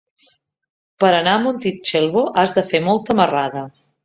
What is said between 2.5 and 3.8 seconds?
de fer molta marrada.